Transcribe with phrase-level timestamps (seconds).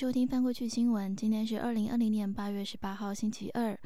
[0.00, 1.14] 收听翻过去新闻。
[1.14, 3.78] 今天是二零二零年八月十八号，星期二。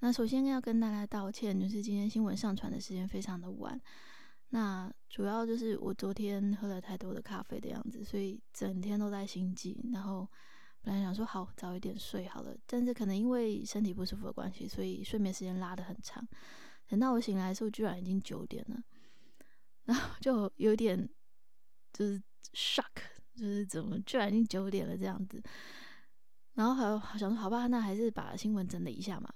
[0.00, 3.80] 那首先要跟大家道歉，就是今天新闻上传的时间非常的晚。
[4.50, 9.74] 那主要就是我昨天喝了太多的咖啡的样子，所以整天都在心悸。
[9.90, 10.28] 然后
[10.82, 16.22] 本来想说好早一点睡好了，但是可能因为身体不舒服的关系，所以睡眠时间拉得很长。
[16.88, 18.84] 等到我醒来的时候，居然已经九点了，
[19.84, 21.08] 然后就有点
[21.90, 23.13] 就是 shock。
[23.34, 25.42] 就是怎么居然已经九点了这样子，
[26.54, 29.28] 然后还想说好吧，那还是把新闻整理一下嘛。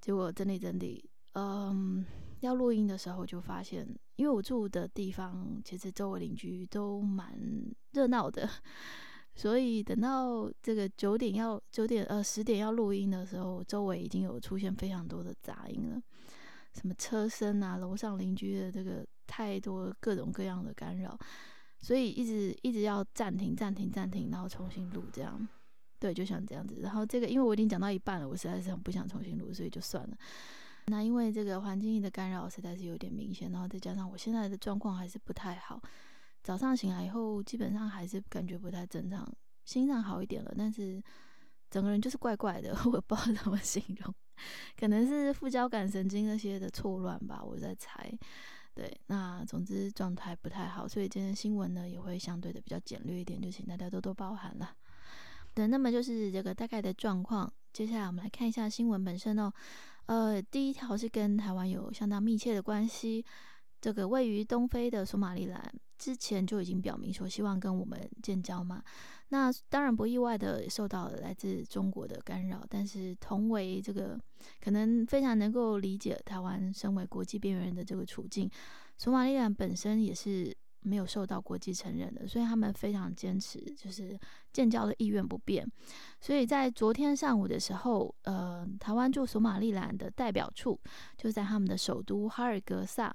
[0.00, 1.02] 结果整理整理，
[1.32, 2.04] 嗯，
[2.40, 7.34] 要录音的时候就发现，因为我住的地方其实周围邻居都蛮
[7.92, 8.48] 热闹的，
[9.34, 16.00] 所以等到这个九点要九点呃十点要录音的时候，周围已经有出现非常多的杂音了，
[16.74, 21.18] 什么车声啊，楼上邻居的这个太多各种各样的干扰。
[21.80, 25.46] 所以一直一直要暂停暂停暂停，然后重新录这样，
[25.98, 26.80] 对，就像这样子。
[26.80, 30.16] 然后这个因为我已经讲到一半了，我实在是很不想重新录，所以就算了。
[30.86, 35.80] 那因为这个环境的干扰实在是有点明显，然后再加上我现在的状况还是不太好，
[36.42, 39.26] 早上醒来以后基本上还是感觉不太正常，
[39.64, 41.02] 心脏好一点了，但是
[41.70, 44.14] 整个人就是怪怪的， 我不知道怎么形容，
[44.78, 48.16] 可能是副交感神经那些的错乱吧，我在猜。
[48.76, 54.70] 对，那总之状态不太好，所以今天新闻呢也会相对的比较简略一点，就请大家多多包涵了。
[55.54, 57.50] 对，那么就是这个大概的状况。
[57.72, 59.50] 接下来我们来看一下新闻本身哦。
[60.04, 63.24] 呃，第一条是跟台湾有相当密切的关系。
[63.80, 68.82] 这个位于东非的索马里兰之前就已经表明说希望跟我们建交嘛，
[69.28, 74.18] 那当然不意外的受到了来自中国的干扰，但是同为这个
[74.60, 78.50] 可能非常能够理解台湾身为国际边缘人的这个处境，
[78.96, 84.16] 索马利兰本身也是没有受到国际承认的，所以他们非常坚持就是
[84.52, 85.66] 建交的意愿不变，
[86.20, 90.78] 所以在昨天上午的时候，呃，台湾驻索马利兰的代表处
[91.16, 93.14] 就在他们的首都哈尔格萨。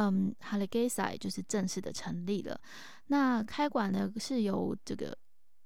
[0.00, 2.60] 嗯，哈利盖塞就是正式的成立了。
[3.06, 5.16] 那开馆呢是由这个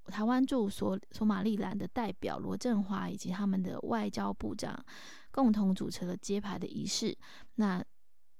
[0.05, 4.75] 台湾驻索索马利兰的代表罗振华以及他们的外交部长
[5.29, 7.15] 共同主持了揭牌的仪式。
[7.55, 7.83] 那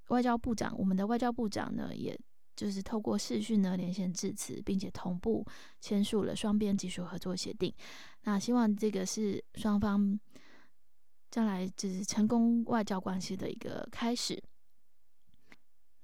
[0.07, 2.19] 外交部长，我们的外交部长呢，也
[2.55, 5.45] 就是透过视讯呢连线致辞，并且同步
[5.79, 7.71] 签署了双边技术合作协定。
[8.23, 10.19] 那希望这个是双方
[11.29, 14.41] 将来就是成功外交关系的一个开始。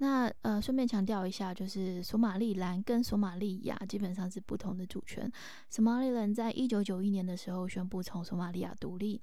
[0.02, 5.30] 那呃，顺便强调一下，就是索马利兰跟索马利亚基本上是不同的主权。
[5.70, 9.22] 索马利兰在一九九一年的时候宣布从索马利亚独立，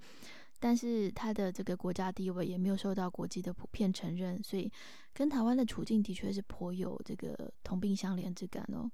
[0.60, 4.70] 但是它的这个国家地位也没有受到国际的普遍承认，所以
[5.14, 8.90] 跟台湾的处境的确是颇有这个同病相怜之感哦。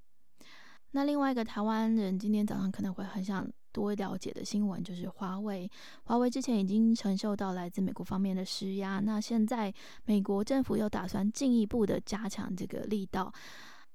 [0.93, 3.51] 那另外一个台湾人今天早上可能会很想。
[3.73, 5.71] 多了解的新闻就是华为，
[6.05, 9.73] 华为之前已经承受到来自美国方面的施压，那现在
[10.05, 13.33] 美国政府又打算进一步的加强这个力道。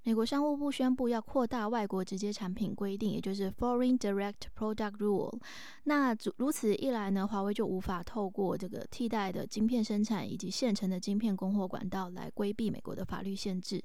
[0.04, 5.38] 美国商务部宣布要扩大外国直接产品规定，也就是 Foreign Direct Product Rule。
[5.84, 13.84] 那如此一来呢，华为就无法透过这个替代的晶片生产以及现成的晶片供货管道来规避美国的法律限制。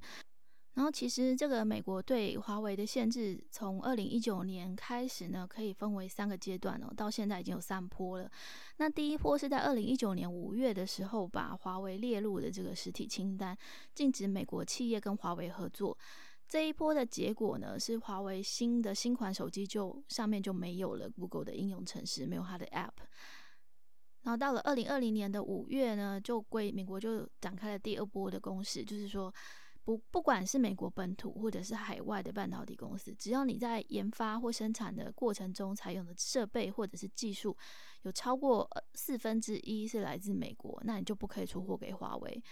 [0.75, 6.91] 然后，其实这个美国对华为的限制，从二零一九年开始呢，可以分为三个阶段哦。
[6.97, 8.27] 到现在已经有三波了。
[8.77, 13.55] 那第一波是在二零一九年五月的时候，把华为列入的这个实体清单，
[13.93, 15.95] 禁止美国企业跟华为合作。
[16.49, 22.89] 这一波的结果呢，是华为新的新款手机就上面就没有了 Google 的应用程式，没有它的 App。
[24.23, 29.31] 然后到了二零二零年的五月呢，就归美国就展开了第二波的攻势，就是说。
[29.83, 37.55] 不，不管是美国本土或者是海外的半导体公司，只要你在研发或生产的过程中采用的设备或者是技术
[38.03, 42.43] 有超过四分之一是来自美国，那你就不可以出货给华为。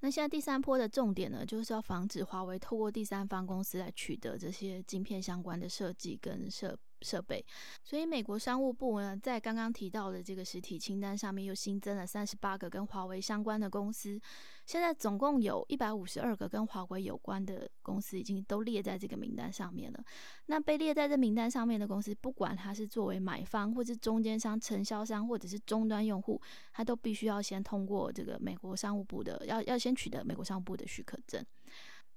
[0.00, 6.78] 那现在第三波的重点呢，就是要防止华为透过第三方公司来取得这些晶片相关的设计跟设。
[7.02, 7.44] 设备，
[7.82, 14.20] 所以美国商务部呢，在刚刚提到的这个实体清单上面又新增了三十八个跟华为相关的公司，
[14.66, 20.04] 现在总共有一百五十二个跟华为有关的公司已经都列在这个名单上面了。
[20.46, 26.40] 那被列在这名单上面的公司，不管它是作为买方，或是中间商、承销商，或者是终端用户，
[26.72, 31.44] 它都必须要先通过这个美国商务部的，要要先取得美国商务部的许可证。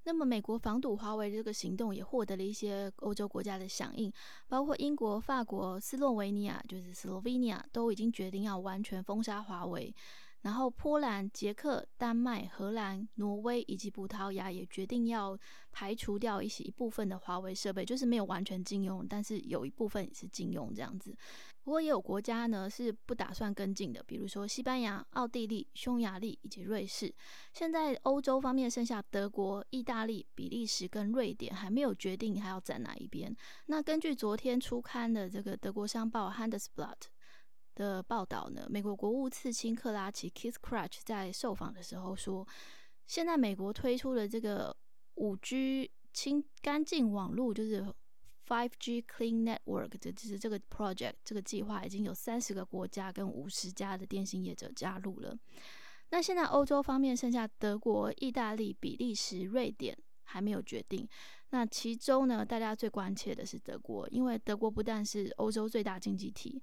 [0.06, 4.12] 那么，美国防堵华为这个行动也获得了一些欧洲国家的响应，
[4.48, 9.94] 包括英国、法国、斯洛维尼亚，就是斯洛维尼亚，都已经决定要完全封杀华为。
[10.42, 15.36] 然后波兰、捷克、丹麦、荷兰、挪威以及葡萄牙也决定要
[15.72, 21.18] 排除掉一些一部分的华为设备，就是没有完全禁用，但是有一部分也是禁用这样子。
[21.66, 27.14] 不过也有国家呢是不打算跟进的，比如说西班牙、奥地利、匈牙利以及瑞士。
[27.52, 33.36] 现在欧洲方面剩下德国、意大利、比利时跟瑞典还没有决定还要站哪一边。
[33.66, 36.68] 那根据昨天初刊的这个德国商报《Handelsblatt》。
[37.76, 42.48] 的报道呢，美国国务次卿克拉奇 （Keith Krach） 在受访的时候说，
[43.06, 44.74] 现在美国推出的这个
[45.16, 47.86] 五 G 清干净网络，就是
[48.48, 55.38] Five G Clean Network，这就是这个 project 这个计划，已经有三十个国家跟五十家的电信业者加入了。
[56.10, 61.08] 那现在欧洲方面剩下德国、意大利、比利时、瑞典还没有决定。
[61.50, 66.62] 那其中呢，大家最关切的是德国，因为德国不但是欧洲最大经济体。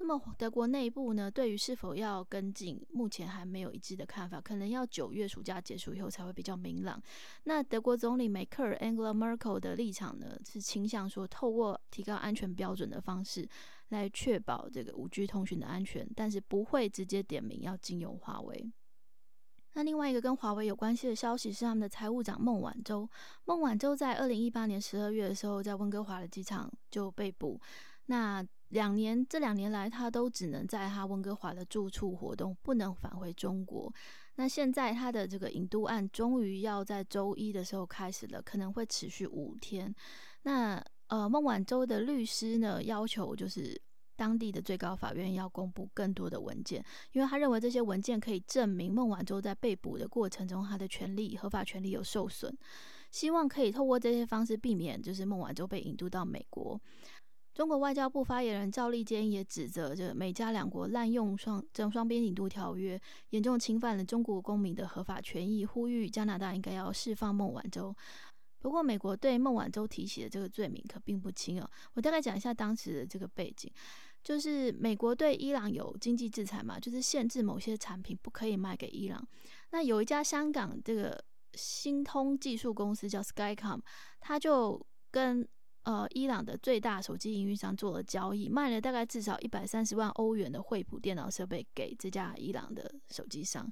[0.00, 7.02] 那么德国内部呢，对于是否要跟进，目前还没有一致的看法，可能要九月暑假结束以后才会比较明朗。
[7.44, 13.46] 那德国总理梅克尔 （Angela Merkel） 的立场呢，是倾向说，透过提高安全标准的方式
[13.88, 18.72] 来确保这个五 G 通讯的安全，但是不会直接点名要禁用华为。
[19.74, 23.08] 那另外一个跟华为有关系的消息是，他们的财务长孟晚舟。
[23.44, 27.60] 孟晚舟在二零一八年十二月的时候，在温哥华的机场就被捕。
[28.06, 33.92] 那两年，这两年来，他都只能在他温哥华的住处活动，不能返回中国。
[34.36, 39.92] 那现在他的这个引渡案终于要在周一的时候开始了，可能会持续五天。
[40.42, 43.80] 那呃，孟晚舟的律师呢，要求就是
[44.14, 52.54] 当地的最高法院要公布更多的文件，因为他认为这些文件可以证明孟晚舟在被捕的过程中，他的权利、合法权利有受损，
[53.10, 56.78] 希望可以透过这些方式避免，就是孟晚舟被引渡到美国。
[57.58, 62.96] 中国外交部发言人赵立坚也指责着美加两国滥用双这双边引渡条约，
[63.30, 67.92] 严重侵犯了中国公民的合法权益，呼吁加拿大应该要释放孟晚舟。
[68.60, 71.68] 不过，美国对孟晚舟提起的这个罪名可并不轻哦。
[71.94, 73.68] 我大概讲一下当时的这个背景，
[74.22, 79.20] 就是美国对伊朗有经济制裁嘛，就是限制某些产品不可以卖给伊朗。
[79.70, 81.20] 那有一家香港这个
[81.54, 83.80] 新通技术公司叫 Skycom，
[84.20, 85.44] 他就跟
[85.84, 93.70] 呃，伊朗的最大手机营运商做了交易，卖了大概至少一百三十万欧元的惠普电脑设备给这家伊朗的手机商。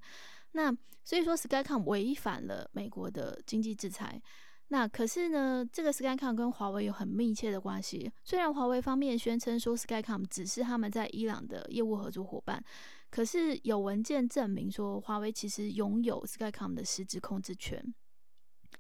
[0.53, 0.75] 那
[1.05, 4.21] 所以说，Skycom 违反了美国的经济制裁。
[4.69, 8.11] 那可是呢，这个 Skycom 跟华为有很密切的关系。
[8.25, 12.65] 虽然华为方面宣称说 Skycom 只是他们在伊朗的业务合作伙伴，
[13.11, 17.95] 可是有文件证明说，华为其实拥有 Skycom 的实质控制权。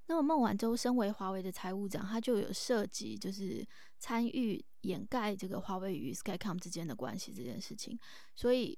[0.08, 3.66] 那么孟晚舟身为华为的财务长，他就有涉及就是
[3.98, 7.98] 参与掩盖这个华为与 Skycom 之间的关系这件事情，
[8.34, 8.76] 所以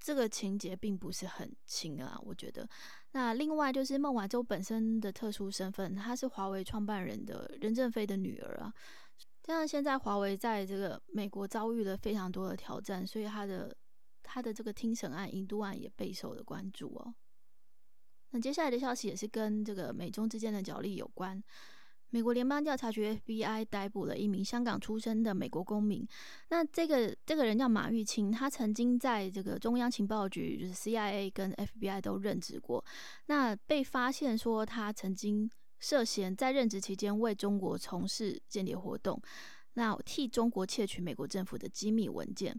[0.00, 2.68] 这个情节并不是很轻啊，我觉得。
[3.12, 8.72] 那另外就是孟晚舟本身的特殊身份，她是华为创办人的任正非的女儿啊。
[9.42, 13.76] 加上现在华为在这个美国遭遇了非常多的挑战，所以他的
[14.22, 17.14] 他的这个听审案、引渡案也备受的关注哦。
[18.32, 21.42] 那接下来的消息也是跟这个美中之间的角力有关。
[22.10, 26.06] 美国联邦调查局 FBI 逮捕了一名香港出生的美国公民。
[26.50, 32.84] 那这个这个人叫马玉清，他曾经在这个中央情报局，就是 CIA 跟 FBI 都任职过。
[33.26, 39.18] 那被发现说他曾经涉嫌在任职期间为中国从事间谍活动，
[39.72, 42.54] 那替中国窃取美国政府的机密文件。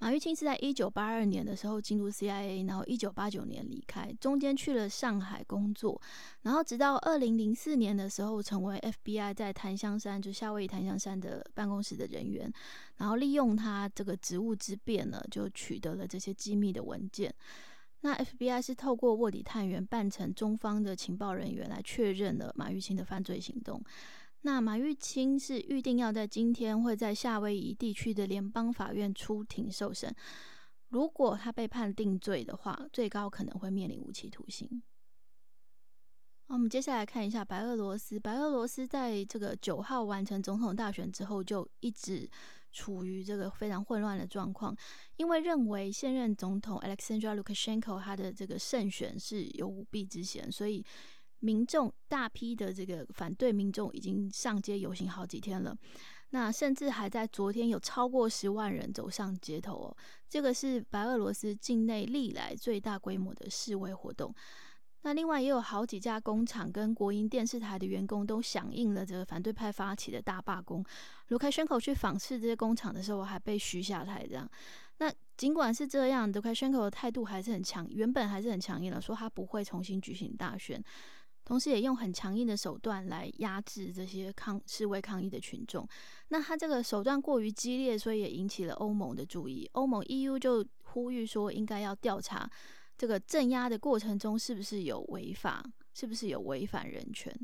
[0.00, 6.00] 马玉清是在一九八二年的时候进入 CIA，然后一九八九年离开，中间去了上海工作，
[6.40, 12.50] 然后直到二零零四年的时候成为 FBI 在檀香山，就夏威夷檀香山的办公室的人员，
[12.96, 17.32] 然后利用他这个职务之便呢，就取得了这些机密的文件。
[18.00, 23.84] 那 FBI 是透过卧底探员扮成中方的情报人员来确认了马玉清的犯罪行动。
[24.42, 30.10] 那马玉清是预定要在今天会在夏威夷地区的联邦法院出庭受审。
[30.88, 34.82] 如果他被判定罪的话，最高可能会面临无期徒刑。
[36.46, 38.18] 我们接下来看一下白俄罗斯。
[38.18, 42.28] 白俄罗斯在这个九号完成总统大选之后，就一直
[42.72, 44.74] 处于这个非常混乱的状况，
[45.18, 50.82] 因为认为现任总统 Alexander Lukashenko 他的这个胜选是有舞弊之嫌，所以。
[51.40, 55.76] 民众大批的这个反对民众已经上街游行好几天了，
[56.30, 59.96] 那甚至还在昨天有超过十万人走上街头哦。
[60.28, 64.32] 这个是白俄罗斯境内历来最大规模的示威活动。
[65.02, 70.84] 那另外也有好几家工厂跟国营电视台的员工都响应了这个反对派发起的大罢工。
[71.28, 74.26] 卢卡申科去访视这些工厂的时候，还被嘘下台。
[74.28, 74.46] 这样，
[74.98, 80.84] 那尽管是这样，卢卡申科的态度还是很强，原本还是很强硬的，说他不会重新举行大选，
[81.50, 85.84] 同时也用很强硬的手段来压制这些抗示威抗议的群众。
[86.28, 89.68] 那他这个手段过于激烈，所以也引起了欧盟的注意。
[89.72, 92.48] 欧盟 EU 就呼吁说，应该要调查。
[92.96, 95.60] 这个镇压的过程中是不是有违法？
[95.92, 97.36] 是不是有违反人权？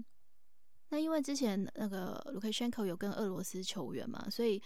[0.90, 4.62] 那因为之前那个卢卡申科有跟俄罗斯求援嘛，所以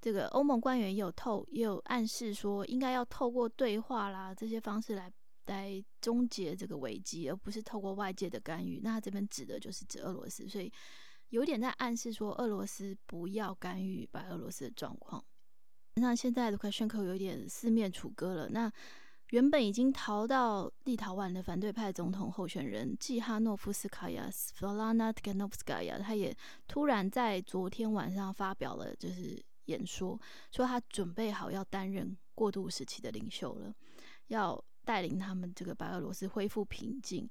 [0.00, 5.10] 这个欧盟官员也有透也有暗示说，应该要透过对话啦这些方式来
[5.46, 8.80] 来终结这个危机，而不是透过外界的干预。
[8.82, 10.72] 那他这边指的就是指俄罗斯，所以
[11.30, 15.24] 有点在暗示说，俄罗斯不要干预白俄罗斯的状况。
[15.94, 18.72] 那现在卢卡申科有点四面楚歌了，那。
[19.30, 26.32] 原本已经逃到立陶宛的反对派总统候选人季哈诺夫斯卡亚 （Svolana t k a n o v s k a y a 他也
[26.68, 30.16] 突然在昨天晚上发表了就是演说，
[30.52, 33.74] 说他准备好要担任过渡时期的领袖了，
[34.28, 37.28] 要带领他们这个白俄罗斯恢复平静。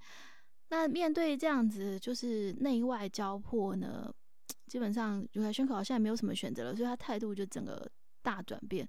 [0.69, 4.13] 那面对这样子就是内外交迫呢，
[4.67, 7.89] 基本上卢卡申科好像也没有什么选择了，所以他态度就整个
[8.21, 8.87] 大转变。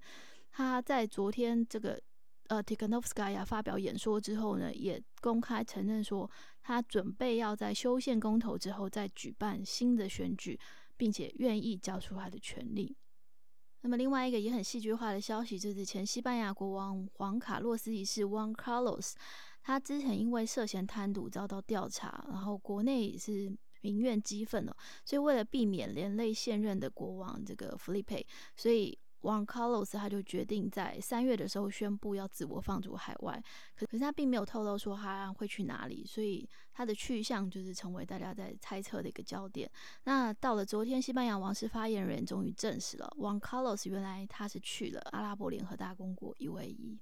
[0.51, 1.99] 他在昨天这个。
[2.49, 6.31] 呃，Tikhanovskaya 发表演说之后呢，也公开承认说，
[6.63, 10.57] 他准备要在修宪公投之后再举办新的选举，
[10.95, 12.95] 并且愿意交出他的权利。
[13.81, 19.13] 那么，另外一个也很戏剧化的消息，就是前西班牙国王黄卡洛斯一世 （Juan Carlos），
[19.61, 28.97] 他之前因为涉嫌贪渎遭到调查，然后国内也是民怨激愤了，所以为了避免连累现任的国王这个 Felipe，所以。
[29.27, 33.43] Juan Carlos 他就决定在三月的时候宣布要自我放逐海外，
[33.75, 39.69] 可可是他并没有透露说他会去哪里，所以他的去向就是成为大家在猜测的一个焦点。
[40.05, 46.97] 那到了昨天，西班牙王室发言人终于证实了，Juan Carlos 原来他是去了阿拉伯联合大公国一位一。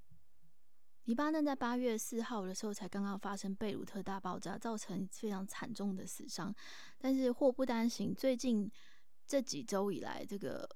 [1.03, 6.51] 黎巴嫩在八月四号的时候才刚刚发生贝鲁特大爆炸，造成非常惨重的死伤，
[6.97, 8.67] 但是祸不单行，最近
[9.27, 10.67] 这几周以来，这个。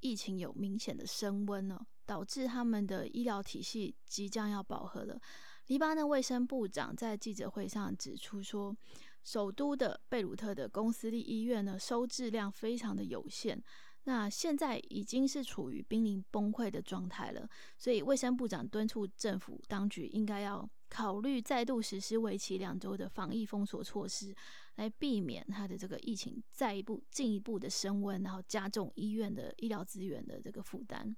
[0.00, 5.20] 疫情有明显的升温哦，导致他们的医疗体系即将要饱和了。
[5.66, 8.74] 黎巴嫩卫生部长在记者会上指出说，
[9.22, 13.62] 首都的贝鲁特的公私立医院呢，收治量非常的有限。
[14.04, 24.34] 那现在已经是处于濒临崩溃的状态了，所以卫生部长敦促政府当局应该要考虑再度实施为期两周的防疫封锁措施，
[24.76, 31.16] 来避免它的这个疫情再一步进一步的升温，然后加重医院的医疗资源的这个负担。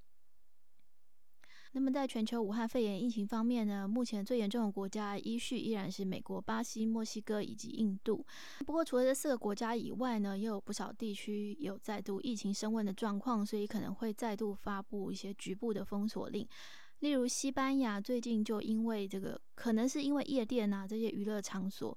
[1.72, 8.26] 那么，在全球武汉肺炎疫情方面呢，目前最严重的国家依序依然是美国、巴西、墨西哥以及印度。
[8.66, 16.44] 不过，除了这四个国家以外呢，也有不少地区有再度疫情升温的状况，所以可能会再度发布一些局部的封锁令。
[17.00, 21.96] 例如，西班牙最近就因为这个，可能是因为夜店啊这些娱乐场所。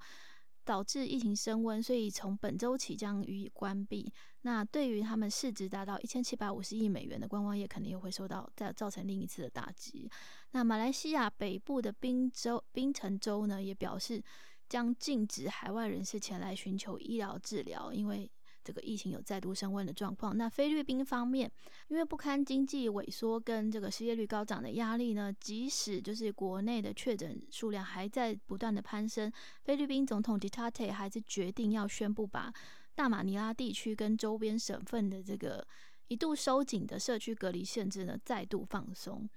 [0.65, 4.09] 导致疫情升温，所以从本周起将予以关闭。
[4.43, 10.09] 那对于他们市值达到一千七百五十亿美元的观光业，肯定又会受到再造成另一次的打击。
[10.51, 14.23] 那马来西亚北部的槟州、槟城州呢，也表示
[14.69, 18.31] 将禁止海外人士前来寻求医疗治疗，因为。
[18.63, 20.37] 这个疫情有再度升温的状况。
[20.37, 21.51] 那菲律宾方面，
[21.89, 29.31] 因为不堪经济萎缩跟这个失业率高涨的压力呢，即使就是国内的确诊数量还在不断的攀升，
[29.63, 32.53] 菲律宾总统 Duterte 还是决定要宣布把
[32.95, 35.67] 大马尼拉地区跟周边省份的这个
[36.07, 39.27] 一度收紧的社区隔离限制呢，再度放松。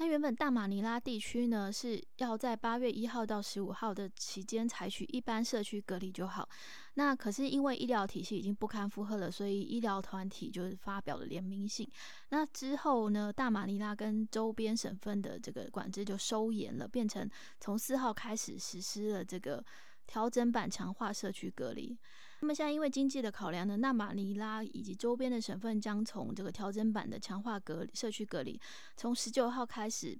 [0.00, 6.48] 那原本大马尼拉地区呢是要在八月一号到十五号的期间采取一般社区隔离就好，
[6.94, 11.90] 那可是因为医疗体系已经不堪负荷了，所以医疗团体就是发表了联名信。
[12.28, 17.28] 那之后呢，大马尼拉跟周边省份的这个管制就收严了，变成
[17.58, 19.64] 从四号开始实施了这个
[20.06, 21.98] 调整版强化社区隔离。
[22.40, 28.60] 那么现在因为经济的考量呢，纳马尼拉以及周边的省份将从这个调整版的强化隔社区隔离，
[28.96, 30.16] 从十九号开始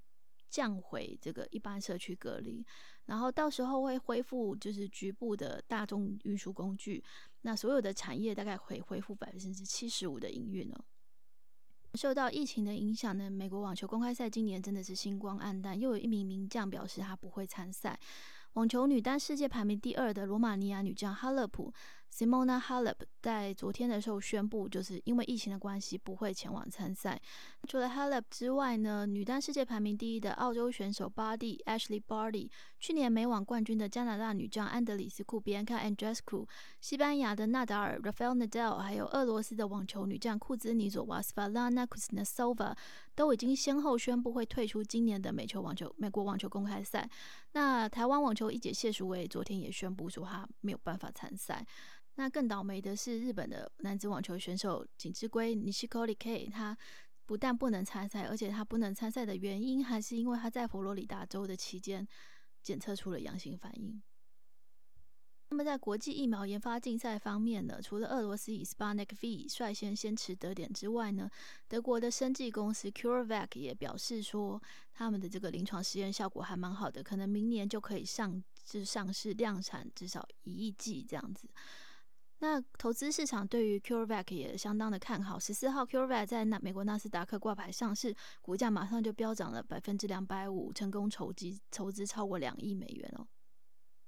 [0.50, 2.64] 降回这个一般社区隔离，
[3.06, 7.04] 然后到时候会恢复就是局部的大众运输工具，
[7.42, 10.84] 那所有的产业大概会恢复百分之七十五的营运哦。
[11.94, 17.98] 受到疫情的影响呢，美国网球公开赛今年真的是星光黯淡，又有一名名将表示他不会参赛。
[18.54, 21.72] 网球女单世界排名第二的罗马尼亚女将哈勒普，
[22.12, 27.20] Simona Halep 在昨天的时候宣布，就是因为疫情的关系不会前往参赛。
[27.68, 32.50] 除了 Halep 之外呢，女单世界排名第一的澳洲选手 Barty Ashley Barty，
[32.80, 36.46] 去年美网冠军的加拿大女将安德里斯库比安卡 Andreescu，
[36.80, 42.74] 西班牙的纳达尔 Rafael Nadal，还有俄罗斯的网球女将库兹尼佐娃 Svalana Kuznetsova，
[43.18, 47.10] 都已经先后宣布会退出今年的美球网球美国网球公开赛。
[47.50, 51.66] 那台湾网球一姐谢淑薇昨天也宣布说，她没有办法参赛。
[52.14, 56.78] 那更倒霉的是日本的男子网球选手锦织圭 Nishikori K，他
[57.26, 62.06] 不但不能参赛，而且他不能参赛的原因还是因为他在佛罗里达州的期间
[62.62, 64.00] 检测出了阳性反应。
[65.50, 71.28] 那么在国际疫苗研发竞赛方面呢，除了俄罗斯以 Sputnik V 率先先持得点之外呢，
[71.66, 74.62] 德国的生技公司 CureVac 也表示说，
[74.92, 81.48] 他们的这个临床实验效果还蛮好的，可能明年就可以上至上市量产至少一亿剂这样子。
[82.40, 85.38] 那投资市场对于 CureVac 也相当的看好。
[85.38, 93.26] 十四号 CureVac 在纳美国纳斯达克挂牌上市，股价马上就飙涨了百分之两百五，成功筹集筹资超过两亿美元哦。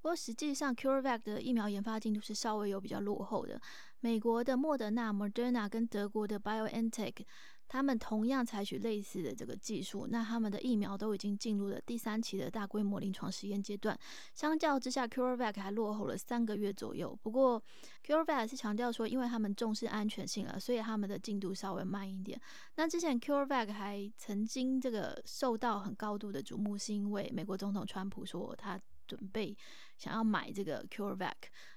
[0.00, 3.60] 不过实际上，CureVac 的疫苗研发进度是稍微有比较落后的。
[4.00, 7.24] 美国的莫德纳 （Moderna） 跟德国的 BioNTech。
[7.72, 13.96] 他们同样采取类似的这个技术，那他们的疫苗都已经进入了第三期的大规模临床实验阶段。
[14.34, 17.16] 相较之下，CureVac 还落后了三个月左右。
[17.22, 17.62] 不过
[18.04, 22.40] ，CureVac 是强调说，因为他们重视安全性了，所以他们的进度稍微慢一点。
[22.74, 28.80] 那之前 CureVac 还曾经这个受到很高度的瞩目，是因为美国总统川普说他
[29.16, 29.56] 准备
[29.98, 31.32] 想要买这个 CureVac。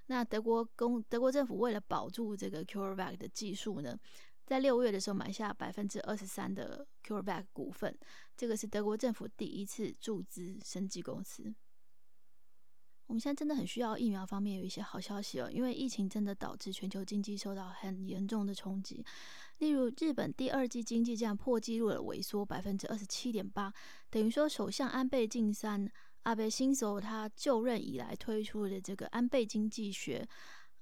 [0.06, 3.98] 那德国公德国政府为了保住这个 CureVac 的技术呢？
[4.46, 7.98] 在六月的时候买下百分之二十三的 CureVac 股份，
[8.36, 11.56] 这个是德国政府第一次注资生技公司。
[13.08, 19.06] 我们现在真的很需要疫苗方面有一些好消息哦，因为疫情真的导致全球经济受到很严重的冲击。
[19.60, 23.72] 例如，日本第二季经济这样破纪录的萎缩百分之二十七点八，
[24.10, 25.90] 等于说首相安倍晋三
[26.24, 30.28] 阿倍新手他就任以来推出的这个安倍经济学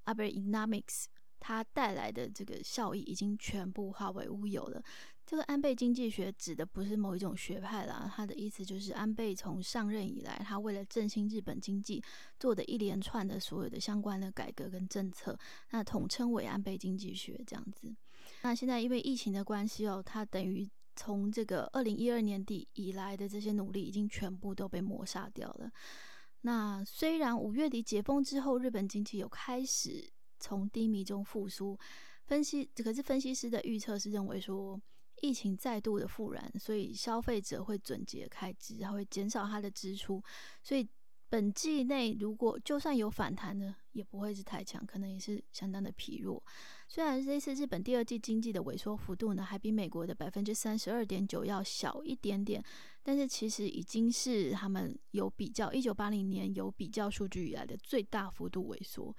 [0.06, 1.06] Abenomics。
[1.44, 4.80] 它带来的这个效益已经全部化为乌有了。
[5.26, 12.00] 这个安倍经济学指的不是某一种学派啦，它的意思就是安倍从上任以来，他为了振兴日本经济
[12.40, 15.36] 做的一连串的所有的相关的改革跟政策，
[15.72, 17.92] 那统称为安倍经济学这样子。
[18.44, 25.72] 那现在因为疫情的关系哦，它等于从这个二零一二年底以来的这些努力已经全部都被抹杀掉了。
[26.42, 30.12] 那虽然五月底解封之后，日本经济有开始。
[30.44, 31.78] 从低迷中复苏，
[32.26, 34.82] 分析可是分析师的预测是认为说，
[35.22, 40.20] 疫情再度的复燃，所以消费者会准节开支，他会减少他的支出，
[40.64, 40.90] 所以
[41.32, 46.44] 本季内如果就算有反弹呢，也不会是太强，可能也是相当的疲弱。
[46.90, 52.62] 虽然这次日本第二季经济的萎缩幅度呢，还比美国的百分之三十二点九要小一点点，
[53.02, 59.16] 但是其实已经是他们有比较一九八零年有比较数据以来的最大幅度萎缩。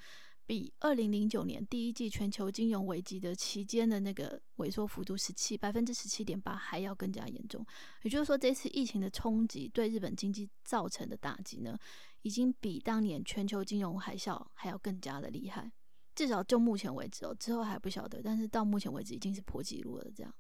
[0.47, 7.65] 比二零零九年第一季全球金融危机的期间的那个萎缩幅度十七百分之十七点八还要更加严重。
[8.03, 11.79] 也就是说，这次疫情的冲击对日本经济造成的打击呢，
[12.23, 15.71] 已经比当年全球金融海啸还要更加的厉害。
[16.15, 18.21] 至少就目前为止哦，之后还不晓得。
[18.23, 20.35] 但是到目前为止已经是破纪录了，这样。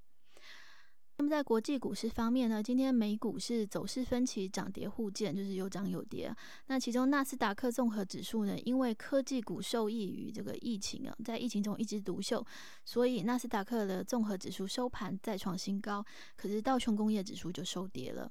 [1.22, 6.34] 那么在国际股市方面呢，今天美股是走势分歧，涨跌互见，就是有涨有跌。
[6.66, 12.44] 那其中纳斯达克综合指数呢，因为科技股受益于这个疫情啊，在疫情中一枝独秀，
[12.84, 16.04] 所以纳斯达克的综合指数收盘再创新高。
[16.34, 18.28] 可是道琼工业指数就收跌了。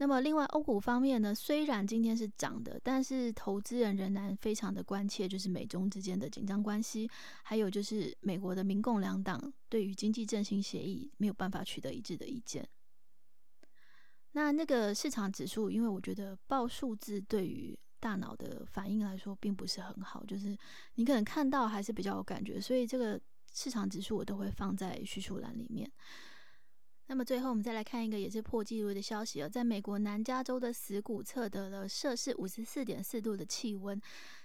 [0.00, 1.34] 那么，另外欧股方面呢？
[1.34, 7.10] 虽然今天是涨的，但是投资人仍然非常的关切，就是美中之间的紧张关系，
[7.42, 12.66] 还有就是美国的民共两党对于经济振兴协议没有办法取得一致的意见。
[14.32, 20.56] 那那个市场指数，因为我觉得报数字对于大脑的反应来说并不是很好，就是
[20.94, 23.20] 你可能看到还是比较有感觉，所以这个
[23.52, 25.90] 市场指数我都会放在叙述栏里面。
[27.08, 34.00] 那么最后，我们再来看一个也是破纪录的消息哦，在美国南加州的死谷测得了摄氏五十四点四度的气温，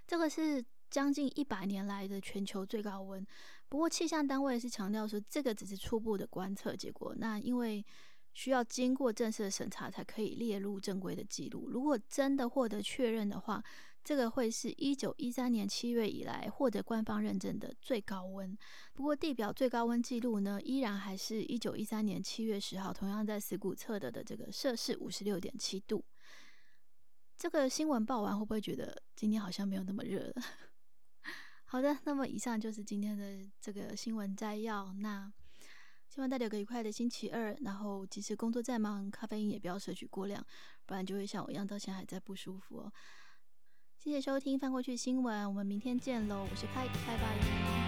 [0.08, 3.26] 这个是将近一百年来的全球最高温。
[3.68, 7.14] 不过气象单位是强调说，这个只是初步的观测结果。
[7.18, 7.86] 那因为
[8.32, 11.70] 需要经过正式的审查才可以列入正规的记录。
[11.70, 13.64] 如果真的获得确认的话，
[14.04, 18.58] 这个会是一九一三年七月以来获得官方认证的最高温。
[18.94, 26.04] 不过，地表最高温记录呢，依然还是一九一三年七月十号，同样在死谷测得的这个摄氏五十六点七度。
[27.38, 30.34] 这个新闻报完，会不会觉得今天好像没有那么热了？
[31.66, 34.94] 好的，那么以上就是今天的这个新闻摘要。
[34.94, 35.32] 那
[36.10, 40.46] 希望大家有个愉快的星期二，然后即使工作再忙，咖啡因也不要摄取过量，
[40.86, 42.94] 不然就会像我一样，到现在还在不舒服哦。
[44.04, 46.46] 谢谢收听翻过去新闻，我们明天见喽！
[46.52, 47.83] 我是派，拜拜。